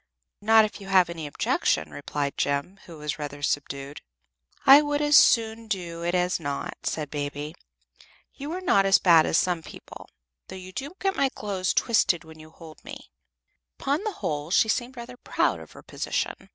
"Not 0.41 0.65
if 0.65 0.81
you 0.81 0.87
have 0.87 1.11
any 1.11 1.27
objection," 1.27 1.91
replied 1.91 2.35
Jem, 2.35 2.79
who 2.87 2.97
was 2.97 3.19
rather 3.19 3.43
subdued. 3.43 4.01
"I 4.65 4.81
would 4.81 4.99
as 4.99 5.15
soon 5.15 5.67
do 5.67 6.01
it 6.03 6.15
as 6.15 6.39
not," 6.39 6.75
said 6.87 7.11
Baby. 7.11 7.53
"You 8.33 8.51
are 8.53 8.61
not 8.61 8.87
as 8.87 8.97
bad 8.97 9.27
as 9.27 9.37
some 9.37 9.61
people, 9.61 10.09
though 10.47 10.55
you 10.55 10.71
do 10.73 10.95
get 10.99 11.15
my 11.15 11.29
clothes 11.29 11.71
twisted 11.71 12.23
when 12.23 12.39
you 12.39 12.49
hold 12.49 12.83
me." 12.83 13.11
Upon 13.79 14.03
the 14.03 14.13
whole, 14.13 14.49
she 14.49 14.67
seemed 14.69 14.97
rather 14.97 15.17
proud 15.17 15.59
of 15.59 15.73
her 15.73 15.83
position. 15.83 16.49